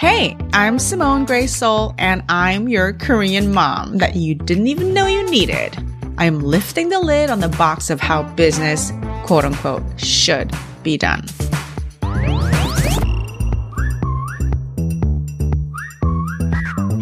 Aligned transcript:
Hey, 0.00 0.34
I'm 0.54 0.78
Simone 0.78 1.26
Grace 1.26 1.54
Seol, 1.54 1.94
and 1.98 2.22
I'm 2.30 2.70
your 2.70 2.94
Korean 2.94 3.52
mom 3.52 3.98
that 3.98 4.16
you 4.16 4.34
didn't 4.34 4.68
even 4.68 4.94
know 4.94 5.04
you 5.04 5.28
needed. 5.28 5.76
I'm 6.16 6.40
lifting 6.40 6.88
the 6.88 7.00
lid 7.00 7.28
on 7.28 7.40
the 7.40 7.50
box 7.50 7.90
of 7.90 8.00
how 8.00 8.22
business, 8.22 8.92
quote 9.24 9.44
unquote, 9.44 9.82
should 10.00 10.52
be 10.82 10.96
done. 10.96 11.26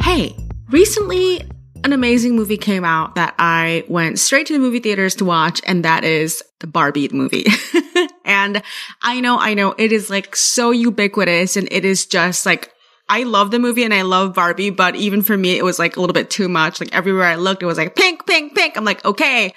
Hey, 0.00 0.34
recently 0.70 1.48
an 1.84 1.92
amazing 1.92 2.34
movie 2.34 2.56
came 2.56 2.84
out 2.84 3.14
that 3.14 3.36
I 3.38 3.84
went 3.86 4.18
straight 4.18 4.48
to 4.48 4.54
the 4.54 4.58
movie 4.58 4.80
theaters 4.80 5.14
to 5.14 5.24
watch, 5.24 5.60
and 5.68 5.84
that 5.84 6.02
is 6.02 6.42
the 6.58 6.66
Barbie 6.66 7.10
movie. 7.10 7.46
and 8.24 8.60
I 9.02 9.20
know, 9.20 9.38
I 9.38 9.54
know 9.54 9.76
it 9.78 9.92
is 9.92 10.10
like 10.10 10.34
so 10.34 10.72
ubiquitous 10.72 11.56
and 11.56 11.68
it 11.70 11.84
is 11.84 12.04
just 12.04 12.44
like 12.44 12.72
I 13.08 13.22
love 13.22 13.50
the 13.50 13.58
movie 13.58 13.84
and 13.84 13.94
I 13.94 14.02
love 14.02 14.34
Barbie, 14.34 14.70
but 14.70 14.96
even 14.96 15.22
for 15.22 15.36
me, 15.36 15.56
it 15.56 15.64
was 15.64 15.78
like 15.78 15.96
a 15.96 16.00
little 16.00 16.14
bit 16.14 16.30
too 16.30 16.48
much. 16.48 16.80
Like 16.80 16.94
everywhere 16.94 17.24
I 17.24 17.36
looked, 17.36 17.62
it 17.62 17.66
was 17.66 17.78
like 17.78 17.96
pink, 17.96 18.26
pink, 18.26 18.54
pink. 18.54 18.76
I'm 18.76 18.84
like, 18.84 19.04
okay, 19.04 19.54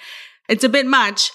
it's 0.48 0.64
a 0.64 0.68
bit 0.68 0.86
much. 0.86 1.32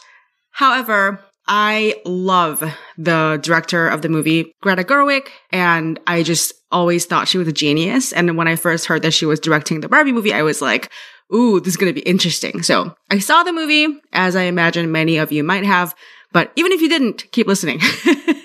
However, 0.52 1.24
I 1.48 2.02
love 2.06 2.64
the 2.98 3.40
director 3.42 3.88
of 3.88 4.02
the 4.02 4.10
movie, 4.10 4.54
Greta 4.62 4.84
Gerwig, 4.84 5.28
and 5.52 6.00
I 6.06 6.24
just 6.24 6.54
always 6.72 7.06
thought 7.06 7.28
she 7.28 7.38
was 7.38 7.48
a 7.48 7.54
genius. 7.54 8.12
And 8.12 8.36
when 8.36 8.48
I 8.48 8.56
first 8.56 8.88
heard 8.88 9.04
that 9.04 9.12
she 9.12 9.26
was 9.26 9.40
directing 9.40 9.80
the 9.80 9.88
Barbie 9.88 10.12
movie, 10.12 10.34
I 10.34 10.42
was 10.42 10.62
like, 10.62 10.92
ooh, 11.34 11.60
this 11.60 11.70
is 11.70 11.78
going 11.78 11.94
to 11.94 12.00
be 12.00 12.08
interesting. 12.08 12.64
So 12.64 12.96
I 13.10 13.20
saw 13.20 13.44
the 13.44 13.54
movie, 13.54 13.88
as 14.12 14.36
I 14.36 14.44
imagine 14.44 14.92
many 14.92 15.18
of 15.18 15.32
you 15.32 15.44
might 15.44 15.66
have, 15.66 15.96
but 16.34 16.52
even 16.56 16.72
if 16.72 16.82
you 16.82 16.90
didn't, 16.90 17.32
keep 17.32 17.48
listening. 17.48 17.80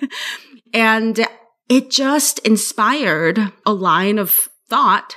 and 0.75 1.27
it 1.73 1.91
just 1.91 2.39
inspired 2.41 3.51
a 3.65 3.73
line 3.73 4.19
of 4.19 4.49
thought 4.69 5.17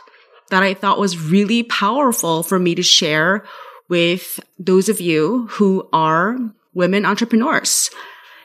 that 0.51 0.63
I 0.63 0.73
thought 0.73 0.97
was 0.97 1.19
really 1.19 1.63
powerful 1.63 2.43
for 2.43 2.57
me 2.57 2.75
to 2.75 2.81
share 2.81 3.43
with 3.89 4.39
those 4.57 4.87
of 4.87 5.01
you 5.01 5.47
who 5.51 5.89
are 5.91 6.37
women 6.73 7.05
entrepreneurs. 7.05 7.89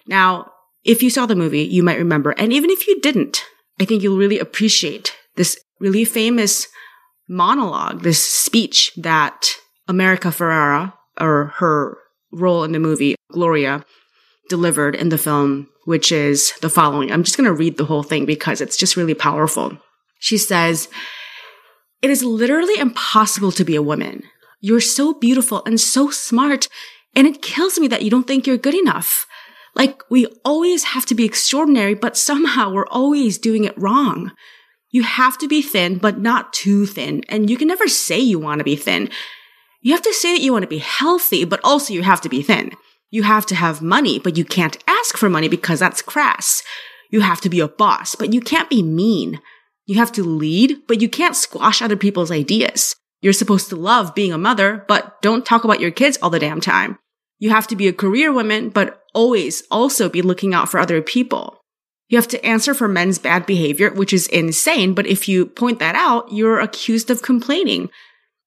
Now, 0.09 0.51
if 0.83 1.05
you 1.05 1.11
saw 1.11 1.27
the 1.27 1.37
movie, 1.37 1.63
you 1.63 1.85
might 1.85 1.99
remember, 1.99 2.33
and 2.33 2.53
even 2.53 2.71
if 2.71 2.89
you 2.89 3.01
didn't, 3.01 3.45
I 3.79 3.85
think 3.85 4.03
you'll 4.03 4.19
really 4.19 4.41
appreciate 4.41 5.15
this 5.37 5.57
really 5.79 6.05
famous 6.05 6.67
monologue, 7.29 8.03
this 8.03 8.29
speech 8.29 8.91
that 8.97 9.51
America 9.87 10.29
Ferrera, 10.29 10.95
or 11.21 11.53
her 11.59 11.97
role 12.33 12.65
in 12.65 12.73
the 12.73 12.81
movie, 12.81 13.15
Gloria, 13.31 13.85
delivered 14.51 14.95
in 14.95 15.09
the 15.09 15.17
film 15.17 15.71
which 15.85 16.13
is 16.13 16.53
the 16.61 16.71
following. 16.71 17.11
I'm 17.11 17.25
just 17.25 17.37
going 17.37 17.47
to 17.47 17.53
read 17.53 17.77
the 17.77 17.85
whole 17.85 18.03
thing 18.03 18.27
because 18.27 18.61
it's 18.61 18.77
just 18.77 18.97
really 18.97 19.15
powerful. 19.15 19.79
She 20.19 20.39
says, 20.39 20.89
It 22.03 22.11
is 22.11 22.23
literally 22.23 22.79
impossible 22.79 23.53
to 23.53 23.65
be 23.65 23.77
a 23.77 23.83
woman. 23.83 24.23
You're 24.61 24.81
so 24.81 25.15
beautiful 25.15 25.63
and 25.65 25.81
so 25.81 26.11
smart, 26.11 26.69
and 27.17 27.27
it 27.27 27.43
kills 27.43 27.79
me 27.79 27.89
that 27.89 28.03
you 28.03 28.11
don't 28.11 28.27
think 28.27 28.47
you're 28.47 28.59
good 28.59 28.75
enough. 28.75 29.27
Like, 29.75 30.03
we 30.11 30.27
always 30.45 30.85
have 30.85 31.07
to 31.07 31.15
be 31.15 31.25
extraordinary, 31.25 31.95
but 31.95 32.17
somehow 32.17 32.71
we're 32.71 32.87
always 32.87 33.39
doing 33.39 33.65
it 33.65 33.79
wrong. 33.79 34.33
You 34.91 35.05
have 35.05 35.39
to 35.39 35.49
be 35.49 35.63
thin, 35.63 35.99
but 35.99 36.19
not 36.19 36.53
too 36.53 36.85
thin, 36.85 37.25
and 37.29 37.49
you 37.49 37.57
can 37.57 37.69
never 37.69 37.89
say 37.89 38.19
you 38.19 38.39
want 38.39 38.59
to 38.59 38.65
be 38.65 38.77
thin. 38.77 39.09
You 39.81 39.93
have 39.93 40.03
to 40.03 40.13
say 40.13 40.35
that 40.35 40.43
you 40.43 40.53
want 40.53 40.63
to 40.63 40.69
be 40.69 40.79
healthy, 40.79 41.45
but 41.45 41.61
also 41.65 41.95
you 41.95 42.03
have 42.03 42.21
to 42.21 42.29
be 42.29 42.43
thin. 42.43 42.73
You 43.11 43.25
have 43.25 43.45
to 43.47 43.55
have 43.55 43.83
money, 43.83 44.19
but 44.19 44.37
you 44.37 44.45
can't 44.45 44.83
ask 44.87 45.17
for 45.17 45.29
money 45.29 45.49
because 45.49 45.81
that's 45.81 46.03
crass. 46.03 46.63
You 47.11 47.21
have 47.21 47.41
to 47.41 47.51
be 47.51 47.61
a 47.61 47.69
boss, 47.69 48.15
but 48.15 48.33
you 48.33 48.41
can't 48.41 48.71
be 48.71 48.83
mean. 48.83 49.41
You 49.87 49.97
have 49.97 50.13
to 50.13 50.23
lead, 50.23 50.87
but 50.87 51.01
you 51.01 51.09
can't 51.09 51.35
squash 51.35 51.83
other 51.83 51.97
people's 51.97 52.31
ideas. 52.31 52.95
You're 53.21 53.33
supposed 53.33 53.69
to 53.71 53.77
love 53.77 54.15
being 54.15 54.33
a 54.33 54.39
mother, 54.39 54.85
but 54.87 55.21
don't 55.21 55.45
talk 55.45 55.65
about 55.65 55.81
your 55.81 55.91
kids 55.91 56.19
all 56.23 56.31
the 56.31 56.39
damn 56.39 56.61
time. 56.61 56.99
You 57.39 57.51
have 57.51 57.67
to 57.69 57.77
be 57.77 57.89
a 57.89 57.93
career 57.93 58.33
woman, 58.33 58.69
but 58.69 59.03
always 59.13 59.63
also 59.71 60.09
be 60.09 60.23
looking 60.23 60.55
out 60.55 60.69
for 60.69 60.79
other 60.79 61.03
people. 61.03 61.59
You 62.09 62.19
have 62.19 62.29
to 62.29 62.45
answer 62.45 62.75
for 62.75 62.89
men's 62.89 63.19
bad 63.19 63.47
behavior, 63.47 63.91
which 63.91 64.13
is 64.13 64.27
insane, 64.29 64.95
but 64.95 65.07
if 65.07 65.29
you 65.29 65.47
point 65.47 65.79
that 65.79 65.95
out, 65.95 66.33
you're 66.33 66.61
accused 66.61 67.11
of 67.11 67.23
complaining. 67.23 67.89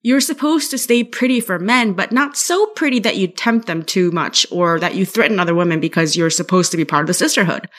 You're 0.06 0.20
supposed 0.20 0.70
to 0.72 0.78
stay 0.78 1.06
pretty 1.06 1.40
for 1.40 1.58
men, 1.58 1.94
but 1.94 2.12
not 2.12 2.36
so 2.36 2.68
pretty 2.68 3.00
that 3.00 3.16
you 3.16 3.28
tempt 3.28 3.68
them 3.68 3.84
too 3.84 4.12
much 4.12 4.46
or 4.52 4.78
that 4.82 4.96
you 4.96 5.06
threaten 5.06 5.40
other 5.40 5.56
women 5.56 5.80
because 5.80 6.18
you're 6.18 6.30
supposed 6.30 6.72
to 6.72 6.78
be 6.78 6.84
part 6.84 7.04
of 7.04 7.08
the 7.08 7.14
sisterhood. 7.14 7.70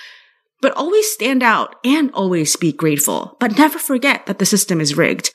But 0.63 0.73
always 0.73 1.13
stand 1.13 1.43
out 1.43 1.77
and 1.85 2.11
always 2.13 2.57
be 2.57 2.73
grateful, 2.73 3.37
but 3.41 3.59
never 3.59 3.79
forget 3.79 4.25
that 4.25 4.39
the 4.39 4.47
system 4.47 4.81
is 4.81 4.97
rigged. 4.97 5.35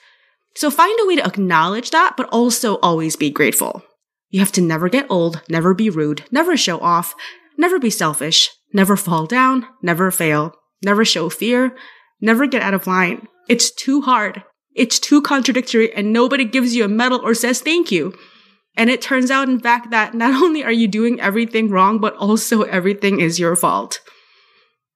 So 0.55 0.71
find 0.71 0.99
a 0.99 1.05
way 1.05 1.17
to 1.17 1.25
acknowledge 1.25 1.91
that, 1.91 2.15
but 2.17 2.27
also 2.29 2.77
always 2.79 3.15
be 3.15 3.29
grateful. 3.29 3.83
You 4.31 4.39
have 4.39 4.51
to 4.53 4.61
never 4.61 4.89
get 4.89 5.05
old, 5.11 5.43
never 5.47 5.75
be 5.75 5.91
rude, 5.91 6.25
never 6.31 6.57
show 6.57 6.79
off, 6.79 7.13
never 7.55 7.77
be 7.77 7.91
selfish, 7.91 8.49
never 8.73 8.97
fall 8.97 9.27
down, 9.27 9.67
never 9.83 10.09
fail, 10.09 10.55
never 10.83 11.05
show 11.05 11.29
fear, 11.29 11.75
never 12.19 12.47
get 12.47 12.63
out 12.63 12.73
of 12.73 12.87
line. 12.87 13.27
It's 13.47 13.69
too 13.69 14.01
hard. 14.01 14.43
It's 14.75 14.99
too 14.99 15.21
contradictory 15.21 15.93
and 15.93 16.13
nobody 16.13 16.45
gives 16.45 16.75
you 16.75 16.85
a 16.85 16.89
medal 16.89 17.19
or 17.23 17.33
says 17.33 17.61
thank 17.61 17.91
you. 17.91 18.13
And 18.75 18.89
it 18.89 19.01
turns 19.01 19.29
out, 19.31 19.49
in 19.49 19.59
fact, 19.59 19.91
that 19.91 20.13
not 20.13 20.33
only 20.43 20.63
are 20.63 20.71
you 20.71 20.87
doing 20.87 21.19
everything 21.19 21.69
wrong, 21.69 21.99
but 21.99 22.15
also 22.15 22.63
everything 22.63 23.19
is 23.19 23.39
your 23.39 23.55
fault. 23.55 23.99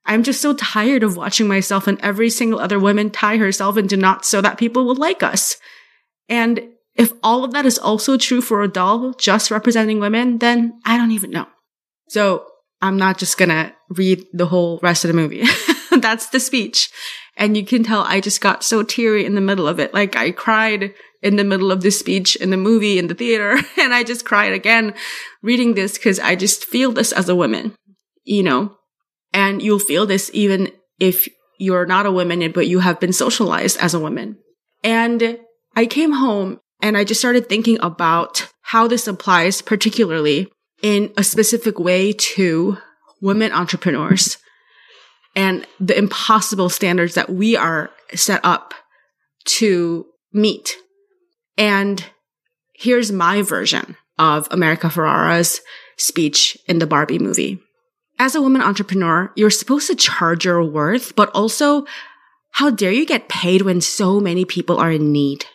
I'm 0.06 0.24
just 0.24 0.42
so 0.42 0.54
tired 0.54 1.04
of 1.04 1.16
watching 1.16 1.48
myself 1.48 1.88
and 1.88 2.00
every 2.02 2.30
single 2.30 2.60
other 2.60 2.80
woman 2.80 3.10
tie 3.10 3.38
herself 3.38 3.78
into 3.78 3.96
knots 3.96 4.28
so 4.28 4.42
that 4.42 4.58
people 4.58 4.86
will 4.86 4.96
like 4.96 5.24
us. 5.24 5.58
And 6.28 6.70
if 6.96 7.14
all 7.24 7.44
of 7.44 7.52
that 7.54 7.66
is 7.66 7.78
also 7.78 8.18
true 8.18 8.42
for 8.42 8.62
a 8.62 8.68
doll 8.68 9.14
just 9.14 9.50
representing 9.50 10.00
women, 10.00 10.40
then 10.40 10.80
I 10.86 10.98
don't 10.98 11.12
even 11.12 11.32
know. 11.32 11.48
So 12.10 12.46
I'm 12.82 12.98
not 12.98 13.18
just 13.18 13.38
gonna 13.38 13.74
read 13.90 14.26
the 14.34 14.46
whole 14.46 14.80
rest 14.84 15.06
of 15.06 15.08
the 15.08 15.14
movie. 15.14 15.46
That's 15.92 16.28
the 16.28 16.40
speech. 16.40 16.92
And 17.36 17.58
you 17.58 17.66
can 17.66 17.84
tell 17.84 18.02
I 18.02 18.20
just 18.20 18.42
got 18.42 18.64
so 18.64 18.84
teary 18.84 19.26
in 19.26 19.36
the 19.36 19.42
middle 19.42 19.68
of 19.68 19.80
it. 19.80 19.94
Like 19.94 20.16
I 20.16 20.32
cried 20.32 20.94
in 21.22 21.38
the 21.38 21.44
middle 21.44 21.72
of 21.72 21.82
the 21.82 21.90
speech 21.90 22.36
in 22.36 22.50
the 22.50 22.58
movie 22.58 23.00
in 23.00 23.08
the 23.08 23.16
theater. 23.16 23.58
And 23.80 23.94
I 23.94 24.04
just 24.04 24.26
cried 24.26 24.54
again 24.54 24.94
reading 25.42 25.74
this 25.74 25.94
because 25.98 26.20
I 26.20 26.36
just 26.36 26.66
feel 26.66 26.92
this 26.92 27.12
as 27.12 27.28
a 27.28 27.36
woman, 27.36 27.76
you 28.24 28.44
know, 28.44 28.78
and 29.34 29.62
you'll 29.62 29.80
feel 29.80 30.06
this 30.06 30.30
even 30.34 30.72
if 31.00 31.28
you're 31.58 31.86
not 31.86 32.06
a 32.06 32.12
woman, 32.12 32.52
but 32.52 32.68
you 32.68 32.80
have 32.80 33.00
been 33.00 33.14
socialized 33.14 33.78
as 33.80 33.94
a 33.94 34.00
woman. 34.00 34.38
And 34.84 35.40
I 35.76 35.86
came 35.86 36.14
home 36.14 36.60
and 36.82 36.98
I 36.98 37.04
just 37.04 37.22
started 37.22 37.48
thinking 37.48 37.78
about 37.82 38.48
how 38.62 38.88
this 38.88 39.08
applies 39.08 39.62
particularly 39.62 40.52
in 40.82 41.12
a 41.18 41.24
specific 41.24 41.80
way 41.80 42.14
to 42.14 42.78
women 43.22 43.52
entrepreneurs 43.52 44.38
and 45.36 45.66
the 45.80 45.98
impossible 45.98 46.70
standards 46.70 47.16
that 47.16 47.30
we 47.30 47.56
are 47.56 47.90
set 48.14 48.42
up 48.44 48.74
to 49.46 50.06
meet. 50.32 50.76
And 51.58 52.04
here's 52.74 53.12
my 53.12 53.42
version 53.42 53.98
of 54.18 54.48
America 54.52 54.90
Ferrera's 54.90 55.62
speech 55.98 56.58
in 56.68 56.80
the 56.80 56.88
Barbie 56.88 57.20
movie. 57.20 57.60
As 58.20 58.36
a 58.36 58.42
woman 58.42 58.62
entrepreneur, 58.62 59.32
you're 59.36 59.50
supposed 59.50 59.88
to 59.88 59.96
charge 59.96 60.46
your 60.46 60.64
worth, 60.64 61.16
but 61.16 61.30
also 61.34 61.86
how 62.52 62.70
dare 62.70 62.92
you 62.92 63.06
get 63.06 63.30
paid 63.30 63.64
when 63.64 63.82
so 63.82 64.20
many 64.20 64.46
people 64.46 64.78
are 64.78 64.92
in 64.92 65.12
need? 65.12 65.46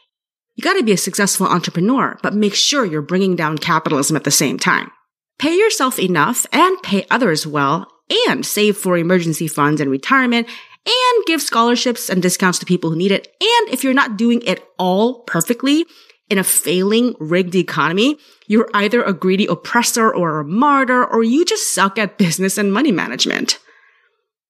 You 0.56 0.62
gotta 0.62 0.82
be 0.82 0.92
a 0.92 0.96
successful 0.96 1.46
entrepreneur, 1.46 2.18
but 2.20 2.34
make 2.34 2.54
sure 2.54 2.84
you're 2.84 3.00
bringing 3.00 3.36
down 3.36 3.58
capitalism 3.58 4.16
at 4.16 4.24
the 4.24 4.32
same 4.32 4.58
time. 4.58 4.90
Pay 5.38 5.56
yourself 5.56 6.00
enough 6.00 6.46
and 6.52 6.82
pay 6.82 7.06
others 7.10 7.46
well 7.46 7.88
and 8.28 8.44
save 8.44 8.76
for 8.76 8.96
emergency 8.96 9.48
funds 9.48 9.80
and 9.80 9.90
retirement 9.90 10.48
and 10.86 11.26
give 11.26 11.42
scholarships 11.42 12.08
and 12.08 12.22
discounts 12.22 12.58
to 12.58 12.66
people 12.66 12.90
who 12.90 12.96
need 12.96 13.12
it. 13.12 13.26
And 13.40 13.72
if 13.72 13.84
you're 13.84 13.94
not 13.94 14.16
doing 14.16 14.42
it 14.46 14.64
all 14.78 15.20
perfectly 15.20 15.84
in 16.30 16.38
a 16.38 16.44
failing 16.44 17.14
rigged 17.18 17.54
economy, 17.54 18.18
you're 18.46 18.70
either 18.74 19.02
a 19.02 19.12
greedy 19.12 19.46
oppressor 19.46 20.12
or 20.12 20.40
a 20.40 20.44
martyr, 20.44 21.04
or 21.04 21.22
you 21.22 21.44
just 21.44 21.74
suck 21.74 21.98
at 21.98 22.18
business 22.18 22.58
and 22.58 22.72
money 22.72 22.92
management. 22.92 23.58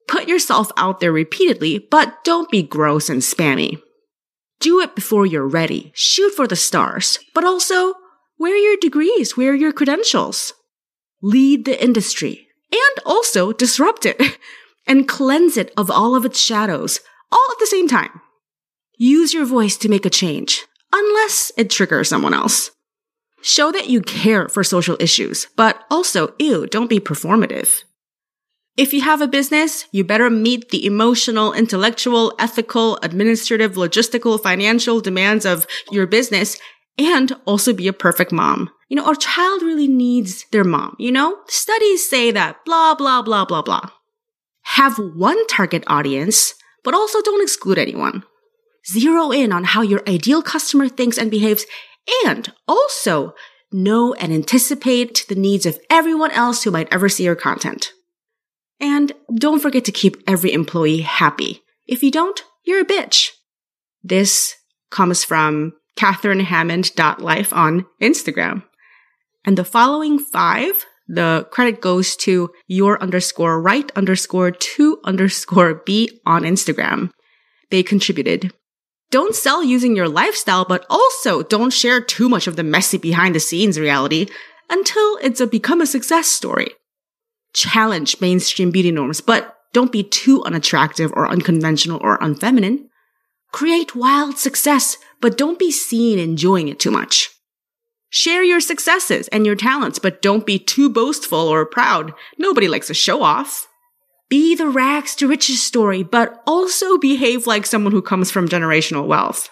Put 0.07 0.29
yourself 0.29 0.71
out 0.77 1.01
there 1.01 1.13
repeatedly, 1.13 1.79
but 1.79 2.25
don't 2.25 2.51
be 2.51 2.63
gross 2.63 3.09
and 3.09 3.21
spammy. 3.21 3.81
Do 4.61 4.81
it 4.81 4.95
before 4.95 5.27
you're 5.27 5.47
ready. 5.47 5.93
Shoot 5.95 6.35
for 6.35 6.47
the 6.47 6.57
stars, 6.57 7.19
but 7.35 7.45
also 7.45 7.95
wear 8.39 8.57
your 8.57 8.77
degrees, 8.81 9.37
wear 9.37 9.55
your 9.55 9.73
credentials. 9.73 10.53
Lead 11.21 11.65
the 11.65 11.83
industry 11.83 12.48
and 12.73 13.05
also 13.05 13.53
disrupt 13.53 14.07
it 14.07 14.21
and 14.87 15.09
cleanse 15.09 15.57
it 15.57 15.73
of 15.77 15.91
all 15.91 16.15
of 16.15 16.25
its 16.25 16.41
shadows, 16.41 17.01
all 17.31 17.47
at 17.51 17.59
the 17.59 17.67
same 17.67 17.89
time. 17.89 18.21
Use 18.97 19.33
your 19.33 19.45
voice 19.45 19.77
to 19.79 19.89
make 19.89 20.05
a 20.05 20.11
change, 20.11 20.67
unless 20.93 21.53
it 21.57 21.71
triggers 21.71 22.09
someone 22.09 22.35
else. 22.35 22.71
Show 23.41 23.71
that 23.71 23.89
you 23.89 24.01
care 24.01 24.49
for 24.49 24.65
social 24.65 24.97
issues, 24.99 25.47
but 25.57 25.85
also, 25.91 26.35
ew, 26.39 26.67
don't 26.67 26.91
be 26.91 26.99
performative. 26.99 27.83
If 28.77 28.93
you 28.93 29.03
have 29.03 29.21
a 29.21 29.29
business, 29.29 29.87
you 29.91 30.05
better 30.05 30.31
meet 30.31 30.71
the 30.71 30.87
emotional, 30.87 31.53
intellectual, 31.53 32.33
ethical, 32.39 32.97
administrative, 33.03 33.75
logistical, 33.75 34.41
financial 34.41 35.01
demands 35.01 35.45
of 35.45 35.67
your 35.91 36.07
business 36.07 36.59
and 36.97 37.33
also 37.45 37.73
be 37.73 37.89
a 37.89 37.93
perfect 37.93 38.33
mom. 38.33 38.71
You 38.89 38.97
know, 38.97 39.05
our 39.05 39.15
child 39.15 39.63
really 39.63 39.89
needs 39.89 40.47
their 40.51 40.65
mom, 40.65 40.97
you 40.99 41.13
know? 41.13 41.39
Studies 41.47 42.09
say 42.09 42.31
that 42.31 42.65
blah, 42.65 42.95
blah, 42.95 43.23
blah, 43.23 43.45
blah, 43.45 43.63
blah. 43.63 43.91
Have 44.63 44.99
one 44.99 45.47
target 45.47 45.85
audience, 45.87 46.55
but 46.85 46.95
also 46.95 47.21
don't 47.23 47.43
exclude 47.43 47.79
anyone. 47.79 48.25
Zero 48.87 49.31
in 49.31 49.53
on 49.53 49.65
how 49.65 49.83
your 49.83 50.03
ideal 50.09 50.43
customer 50.43 50.89
thinks 50.89 51.19
and 51.19 51.31
behaves 51.31 51.67
and 52.25 52.53
also 52.67 53.35
know 53.71 54.15
and 54.15 54.33
anticipate 54.33 55.27
the 55.29 55.35
needs 55.35 55.67
of 55.67 55.79
everyone 55.91 56.31
else 56.31 56.63
who 56.63 56.71
might 56.71 56.89
ever 56.91 57.09
see 57.09 57.25
your 57.25 57.35
content. 57.35 57.93
And 58.81 59.13
don't 59.35 59.61
forget 59.61 59.85
to 59.87 59.93
keep 59.93 60.17
every 60.27 60.53
employee 60.53 61.03
happy. 61.03 61.63
If 61.87 62.03
you 62.03 62.11
don't, 62.11 62.43
you're 62.65 62.81
a 62.81 62.87
bitch. 62.87 63.31
This 64.03 64.55
comes 64.91 65.25
from 65.25 65.75
CatherineHammond.life 65.99 67.53
on 67.53 67.87
Instagram. 68.01 68.63
And 69.45 69.57
the 69.57 69.65
following 69.65 70.19
five, 70.19 70.87
the 71.07 71.47
credit 71.51 71.81
goes 71.81 72.17
to 72.17 72.51
your 72.67 73.03
underscore 73.03 73.61
right 73.61 73.91
underscore 73.97 74.51
two 74.51 74.99
underscore 75.05 75.83
B 75.87 76.21
on 76.27 76.43
Instagram. 76.43 77.11
They 77.71 77.83
contributed. 77.83 78.53
Don't 79.11 79.35
sell 79.35 79.65
using 79.65 79.97
your 79.97 80.09
lifestyle, 80.09 80.67
but 80.67 80.85
also 80.91 81.43
don't 81.43 81.73
share 81.73 82.01
too 82.01 82.29
much 82.29 82.47
of 82.47 82.57
the 82.57 82.63
messy 82.63 82.99
behind 82.99 83.35
the 83.35 83.41
scenes 83.41 83.81
reality 83.81 84.27
until 84.69 85.19
it's 85.23 85.41
a 85.41 85.47
become 85.47 85.81
a 85.81 85.87
success 85.87 86.29
story. 86.29 86.69
Challenge 87.55 88.21
mainstream 88.21 88.71
beauty 88.71 88.91
norms, 88.91 89.23
but 89.23 89.57
don't 89.73 89.93
be 89.93 90.03
too 90.03 90.45
unattractive 90.45 91.11
or 91.15 91.29
unconventional 91.29 92.01
or 92.03 92.19
unfeminine. 92.19 92.89
Create 93.51 93.97
wild 93.97 94.37
success, 94.37 94.99
but 95.23 95.39
don't 95.39 95.59
be 95.59 95.71
seen 95.71 96.19
enjoying 96.19 96.69
it 96.69 96.79
too 96.79 96.91
much. 96.91 97.31
Share 98.11 98.43
your 98.43 98.61
successes 98.61 99.29
and 99.29 99.45
your 99.45 99.55
talents, 99.55 99.99
but 99.99 100.23
don't 100.23 100.47
be 100.47 100.59
too 100.59 100.89
boastful 100.89 101.39
or 101.39 101.67
proud. 101.67 102.15
Nobody 102.39 102.69
likes 102.69 102.89
a 102.89 102.95
show 102.95 103.23
off. 103.23 103.67
Be 104.31 104.55
the 104.55 104.69
rags 104.69 105.15
to 105.17 105.29
riches 105.29 105.63
story, 105.63 106.03
but 106.03 106.43
also 106.47 106.99
behave 106.99 107.47
like 107.47 107.67
someone 107.67 107.93
who 107.93 108.03
comes 108.03 108.31
from 108.31 108.49
generational 108.49 109.07
wealth. 109.07 109.51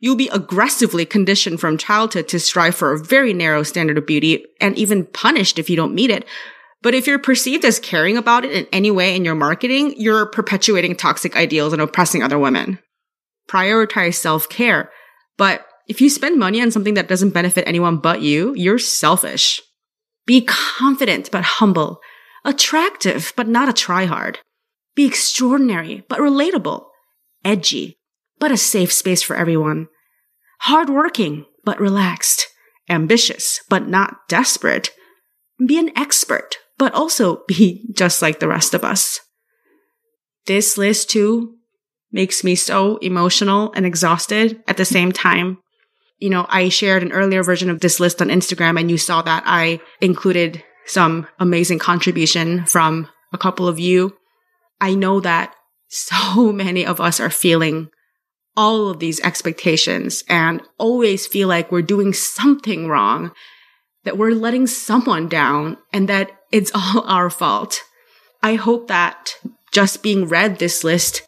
You'll 0.00 0.16
be 0.16 0.28
aggressively 0.28 1.06
conditioned 1.06 1.60
from 1.60 1.78
childhood 1.78 2.28
to 2.28 2.38
strive 2.38 2.74
for 2.74 2.92
a 2.92 2.98
very 2.98 3.32
narrow 3.32 3.62
standard 3.62 3.96
of 3.96 4.06
beauty 4.06 4.44
and 4.60 4.76
even 4.76 5.06
punished 5.06 5.58
if 5.58 5.70
you 5.70 5.76
don't 5.76 5.94
meet 5.94 6.10
it. 6.10 6.26
But 6.82 6.94
if 6.94 7.06
you're 7.06 7.18
perceived 7.18 7.64
as 7.64 7.80
caring 7.80 8.16
about 8.16 8.44
it 8.44 8.52
in 8.52 8.66
any 8.70 8.90
way 8.90 9.16
in 9.16 9.24
your 9.24 9.34
marketing, 9.34 9.94
you're 9.96 10.26
perpetuating 10.26 10.96
toxic 10.96 11.36
ideals 11.36 11.72
and 11.72 11.80
oppressing 11.80 12.22
other 12.22 12.38
women. 12.38 12.78
Prioritize 13.48 14.14
self-care. 14.14 14.90
But 15.38 15.66
if 15.88 16.00
you 16.00 16.08
spend 16.08 16.38
money 16.38 16.60
on 16.62 16.70
something 16.70 16.94
that 16.94 17.08
doesn't 17.08 17.34
benefit 17.34 17.66
anyone 17.66 17.98
but 17.98 18.22
you, 18.22 18.54
you're 18.54 18.78
selfish. 18.78 19.60
Be 20.26 20.40
confident 20.40 21.30
but 21.30 21.44
humble 21.44 22.00
attractive, 22.44 23.32
but 23.36 23.48
not 23.48 23.68
a 23.68 23.72
tryhard. 23.72 24.36
Be 24.94 25.06
extraordinary, 25.06 26.04
but 26.08 26.20
relatable. 26.20 26.84
Edgy, 27.44 27.98
but 28.38 28.52
a 28.52 28.56
safe 28.56 28.92
space 28.92 29.22
for 29.22 29.34
everyone. 29.36 29.88
Hardworking, 30.60 31.46
but 31.64 31.80
relaxed. 31.80 32.46
Ambitious, 32.88 33.60
but 33.68 33.88
not 33.88 34.28
desperate. 34.28 34.90
Be 35.64 35.78
an 35.78 35.90
expert, 35.96 36.56
but 36.78 36.92
also 36.92 37.42
be 37.48 37.88
just 37.92 38.22
like 38.22 38.40
the 38.40 38.48
rest 38.48 38.74
of 38.74 38.84
us. 38.84 39.20
This 40.46 40.76
list 40.76 41.08
too 41.10 41.56
makes 42.12 42.44
me 42.44 42.54
so 42.54 42.98
emotional 42.98 43.72
and 43.74 43.86
exhausted 43.86 44.62
at 44.68 44.76
the 44.76 44.84
same 44.84 45.10
time. 45.10 45.58
You 46.24 46.30
know, 46.30 46.46
I 46.48 46.70
shared 46.70 47.02
an 47.02 47.12
earlier 47.12 47.42
version 47.42 47.68
of 47.68 47.80
this 47.80 48.00
list 48.00 48.22
on 48.22 48.28
Instagram 48.28 48.80
and 48.80 48.90
you 48.90 48.96
saw 48.96 49.20
that 49.20 49.42
I 49.44 49.78
included 50.00 50.64
some 50.86 51.28
amazing 51.38 51.80
contribution 51.80 52.64
from 52.64 53.10
a 53.34 53.36
couple 53.36 53.68
of 53.68 53.78
you. 53.78 54.16
I 54.80 54.94
know 54.94 55.20
that 55.20 55.54
so 55.88 56.50
many 56.52 56.86
of 56.86 56.98
us 56.98 57.20
are 57.20 57.28
feeling 57.28 57.90
all 58.56 58.88
of 58.88 59.00
these 59.00 59.20
expectations 59.20 60.24
and 60.26 60.62
always 60.78 61.26
feel 61.26 61.46
like 61.46 61.70
we're 61.70 61.82
doing 61.82 62.14
something 62.14 62.88
wrong, 62.88 63.30
that 64.04 64.16
we're 64.16 64.30
letting 64.30 64.66
someone 64.66 65.28
down 65.28 65.76
and 65.92 66.08
that 66.08 66.30
it's 66.50 66.72
all 66.74 67.02
our 67.06 67.28
fault. 67.28 67.82
I 68.42 68.54
hope 68.54 68.88
that 68.88 69.34
just 69.72 70.02
being 70.02 70.26
read 70.26 70.58
this 70.58 70.84
list 70.84 71.20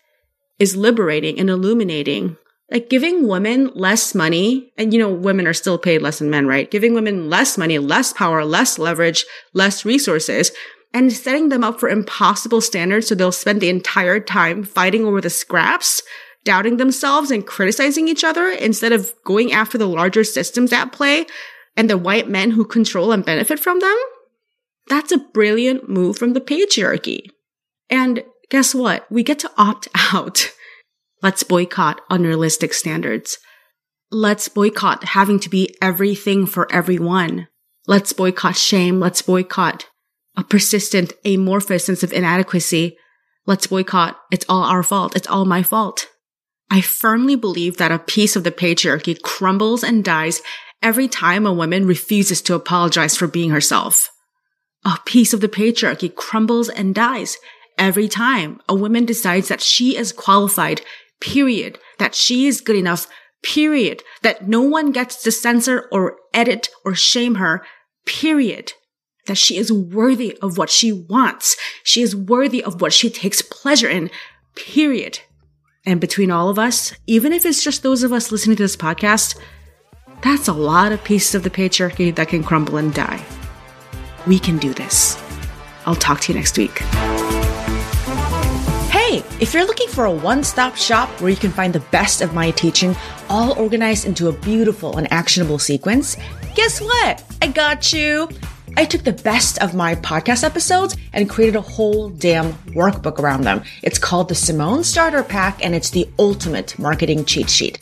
is 0.58 0.74
liberating 0.74 1.38
and 1.38 1.50
illuminating 1.50 2.38
like 2.70 2.90
giving 2.90 3.28
women 3.28 3.70
less 3.74 4.14
money 4.14 4.72
and 4.76 4.92
you 4.92 4.98
know 4.98 5.12
women 5.12 5.46
are 5.46 5.54
still 5.54 5.78
paid 5.78 6.02
less 6.02 6.18
than 6.18 6.30
men 6.30 6.46
right? 6.46 6.70
Giving 6.70 6.94
women 6.94 7.30
less 7.30 7.56
money 7.58 7.78
less 7.78 8.12
power 8.12 8.44
less 8.44 8.78
leverage 8.78 9.24
less 9.52 9.84
resources 9.84 10.52
and 10.92 11.12
setting 11.12 11.48
them 11.48 11.64
up 11.64 11.78
for 11.78 11.88
impossible 11.88 12.60
standards 12.60 13.08
so 13.08 13.14
they'll 13.14 13.32
spend 13.32 13.60
the 13.60 13.68
entire 13.68 14.20
time 14.20 14.62
fighting 14.62 15.04
over 15.04 15.20
the 15.20 15.30
scraps 15.30 16.02
doubting 16.44 16.76
themselves 16.76 17.30
and 17.30 17.46
criticizing 17.46 18.06
each 18.06 18.22
other 18.22 18.48
instead 18.48 18.92
of 18.92 19.12
going 19.24 19.52
after 19.52 19.76
the 19.76 19.88
larger 19.88 20.22
systems 20.22 20.72
at 20.72 20.92
play 20.92 21.26
and 21.76 21.90
the 21.90 21.98
white 21.98 22.28
men 22.28 22.52
who 22.52 22.64
control 22.64 23.10
and 23.12 23.24
benefit 23.24 23.58
from 23.58 23.80
them 23.80 23.96
that's 24.88 25.12
a 25.12 25.18
brilliant 25.18 25.88
move 25.88 26.16
from 26.16 26.32
the 26.32 26.40
patriarchy. 26.40 27.28
And 27.90 28.24
guess 28.50 28.74
what? 28.74 29.10
We 29.10 29.22
get 29.22 29.38
to 29.40 29.50
opt 29.56 29.88
out 30.12 30.52
Let's 31.22 31.42
boycott 31.42 32.00
unrealistic 32.10 32.74
standards. 32.74 33.38
Let's 34.10 34.48
boycott 34.48 35.04
having 35.04 35.40
to 35.40 35.48
be 35.48 35.74
everything 35.82 36.46
for 36.46 36.70
everyone. 36.72 37.48
Let's 37.86 38.12
boycott 38.12 38.56
shame. 38.56 39.00
Let's 39.00 39.22
boycott 39.22 39.86
a 40.36 40.44
persistent 40.44 41.14
amorphous 41.24 41.86
sense 41.86 42.02
of 42.02 42.12
inadequacy. 42.12 42.96
Let's 43.46 43.66
boycott. 43.66 44.18
It's 44.30 44.46
all 44.48 44.64
our 44.64 44.82
fault. 44.82 45.16
It's 45.16 45.28
all 45.28 45.44
my 45.44 45.62
fault. 45.62 46.08
I 46.70 46.80
firmly 46.80 47.36
believe 47.36 47.78
that 47.78 47.92
a 47.92 47.98
piece 47.98 48.36
of 48.36 48.44
the 48.44 48.50
patriarchy 48.50 49.20
crumbles 49.20 49.82
and 49.82 50.04
dies 50.04 50.42
every 50.82 51.08
time 51.08 51.46
a 51.46 51.52
woman 51.52 51.86
refuses 51.86 52.42
to 52.42 52.54
apologize 52.54 53.16
for 53.16 53.26
being 53.26 53.50
herself. 53.50 54.10
A 54.84 54.98
piece 55.04 55.32
of 55.32 55.40
the 55.40 55.48
patriarchy 55.48 56.14
crumbles 56.14 56.68
and 56.68 56.94
dies 56.94 57.38
every 57.78 58.08
time 58.08 58.60
a 58.68 58.74
woman 58.74 59.04
decides 59.04 59.48
that 59.48 59.60
she 59.60 59.96
is 59.96 60.12
qualified 60.12 60.82
period. 61.20 61.78
That 61.98 62.14
she 62.14 62.46
is 62.46 62.60
good 62.60 62.76
enough, 62.76 63.06
period. 63.42 64.02
That 64.22 64.48
no 64.48 64.62
one 64.62 64.92
gets 64.92 65.22
to 65.22 65.32
censor 65.32 65.88
or 65.92 66.16
edit 66.34 66.68
or 66.84 66.94
shame 66.94 67.36
her, 67.36 67.64
period. 68.04 68.72
That 69.26 69.38
she 69.38 69.56
is 69.56 69.72
worthy 69.72 70.36
of 70.40 70.56
what 70.56 70.70
she 70.70 70.92
wants. 70.92 71.56
She 71.82 72.02
is 72.02 72.14
worthy 72.14 72.62
of 72.62 72.80
what 72.80 72.92
she 72.92 73.10
takes 73.10 73.42
pleasure 73.42 73.88
in, 73.88 74.10
period. 74.54 75.20
And 75.84 76.00
between 76.00 76.30
all 76.30 76.48
of 76.48 76.58
us, 76.58 76.94
even 77.06 77.32
if 77.32 77.46
it's 77.46 77.62
just 77.62 77.82
those 77.82 78.02
of 78.02 78.12
us 78.12 78.32
listening 78.32 78.56
to 78.56 78.62
this 78.62 78.76
podcast, 78.76 79.38
that's 80.22 80.48
a 80.48 80.52
lot 80.52 80.92
of 80.92 81.04
pieces 81.04 81.34
of 81.34 81.42
the 81.42 81.50
patriarchy 81.50 82.14
that 82.14 82.28
can 82.28 82.42
crumble 82.42 82.76
and 82.76 82.92
die. 82.92 83.24
We 84.26 84.38
can 84.38 84.58
do 84.58 84.74
this. 84.74 85.22
I'll 85.84 85.94
talk 85.94 86.20
to 86.22 86.32
you 86.32 86.38
next 86.38 86.58
week. 86.58 86.82
If 89.40 89.54
you're 89.54 89.66
looking 89.66 89.88
for 89.88 90.04
a 90.04 90.10
one 90.10 90.44
stop 90.44 90.76
shop 90.76 91.08
where 91.20 91.30
you 91.30 91.36
can 91.36 91.50
find 91.50 91.72
the 91.72 91.80
best 91.80 92.20
of 92.20 92.34
my 92.34 92.50
teaching, 92.50 92.96
all 93.28 93.58
organized 93.58 94.06
into 94.06 94.28
a 94.28 94.32
beautiful 94.32 94.96
and 94.96 95.10
actionable 95.12 95.58
sequence, 95.58 96.16
guess 96.54 96.80
what? 96.80 97.24
I 97.42 97.48
got 97.48 97.92
you. 97.92 98.28
I 98.76 98.84
took 98.84 99.04
the 99.04 99.12
best 99.12 99.62
of 99.62 99.74
my 99.74 99.94
podcast 99.94 100.44
episodes 100.44 100.96
and 101.12 101.30
created 101.30 101.56
a 101.56 101.62
whole 101.62 102.10
damn 102.10 102.52
workbook 102.74 103.18
around 103.18 103.42
them. 103.42 103.62
It's 103.82 103.98
called 103.98 104.28
the 104.28 104.34
Simone 104.34 104.84
Starter 104.84 105.22
Pack 105.22 105.64
and 105.64 105.74
it's 105.74 105.90
the 105.90 106.08
ultimate 106.18 106.78
marketing 106.78 107.24
cheat 107.24 107.48
sheet. 107.48 107.78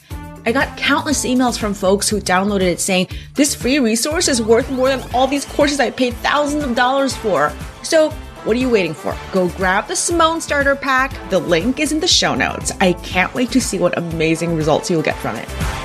I 0.46 0.52
got 0.52 0.76
countless 0.76 1.24
emails 1.24 1.58
from 1.58 1.72
folks 1.72 2.08
who 2.08 2.20
downloaded 2.20 2.62
it 2.62 2.80
saying, 2.80 3.08
this 3.34 3.54
free 3.54 3.78
resource 3.78 4.28
is 4.28 4.42
worth 4.42 4.70
more 4.70 4.88
than 4.88 5.02
all 5.14 5.26
these 5.26 5.46
courses 5.46 5.80
I 5.80 5.90
paid 5.90 6.14
thousands 6.14 6.64
of 6.64 6.76
dollars 6.76 7.16
for. 7.16 7.52
So 7.82 8.12
what 8.44 8.56
are 8.56 8.60
you 8.60 8.68
waiting 8.68 8.94
for? 8.94 9.16
Go 9.32 9.48
grab 9.48 9.88
the 9.88 9.96
Simone 9.96 10.40
Starter 10.40 10.76
Pack. 10.76 11.30
The 11.30 11.38
link 11.38 11.80
is 11.80 11.92
in 11.92 12.00
the 12.00 12.06
show 12.06 12.34
notes. 12.34 12.72
I 12.80 12.92
can't 12.92 13.32
wait 13.32 13.50
to 13.52 13.60
see 13.60 13.78
what 13.78 13.96
amazing 13.96 14.54
results 14.54 14.90
you'll 14.90 15.02
get 15.02 15.16
from 15.16 15.36
it. 15.36 15.83